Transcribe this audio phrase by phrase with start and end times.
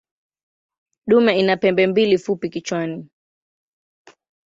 [1.07, 3.09] Dume ina pembe mbili fupi kichwani.